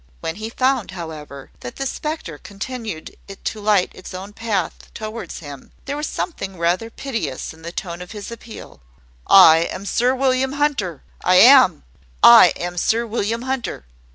[0.19, 5.71] When he found, however, that the spectre continued to light its own path towards him,
[5.85, 8.81] there was something rather piteous in the tone of his appeal:
[9.27, 11.03] "I am Sir William Hunter!
[11.23, 11.83] I am
[12.23, 13.85] I am Sir William Hunter!"